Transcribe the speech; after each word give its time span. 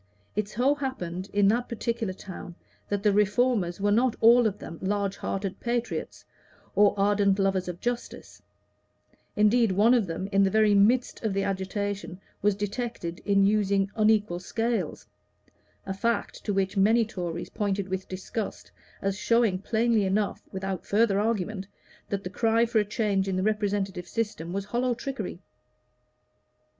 It 0.35 0.47
so 0.49 0.73
happened 0.73 1.29
in 1.31 1.47
that 1.49 1.69
particular 1.69 2.11
town 2.13 2.55
that 2.89 3.03
the 3.03 3.13
Reformers 3.13 3.79
were 3.79 3.91
not 3.91 4.15
all 4.19 4.47
of 4.47 4.57
them 4.57 4.79
large 4.81 5.15
hearted 5.17 5.59
patriots 5.59 6.25
or 6.75 6.95
ardent 6.97 7.37
lovers 7.37 7.67
of 7.67 7.79
justice; 7.79 8.41
indeed, 9.35 9.71
one 9.73 9.93
of 9.93 10.07
them, 10.07 10.27
in 10.31 10.43
the 10.43 10.49
very 10.49 10.73
midst 10.73 11.23
of 11.23 11.35
the 11.35 11.43
agitation, 11.43 12.19
was 12.41 12.55
detected 12.55 13.19
in 13.25 13.45
using 13.45 13.91
unequal 13.95 14.39
scales 14.39 15.05
a 15.85 15.93
fact 15.93 16.43
to 16.45 16.51
which 16.51 16.75
many 16.75 17.05
Tories 17.05 17.51
pointed 17.51 17.87
with 17.87 18.09
disgust 18.09 18.71
as 19.03 19.15
showing 19.19 19.59
plainly 19.59 20.03
enough, 20.03 20.41
without 20.51 20.83
further 20.83 21.19
argument, 21.19 21.67
that 22.09 22.23
the 22.23 22.29
cry 22.31 22.65
for 22.65 22.79
a 22.79 22.85
change 22.85 23.27
in 23.27 23.35
the 23.35 23.43
representative 23.43 24.07
system 24.07 24.51
was 24.51 24.65
hollow 24.65 24.95
trickery. 24.95 25.41